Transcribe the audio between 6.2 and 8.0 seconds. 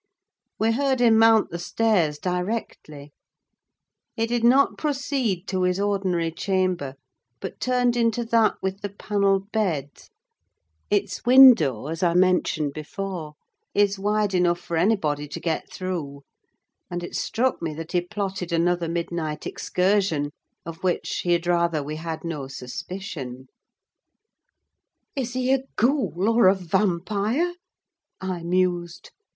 chamber, but turned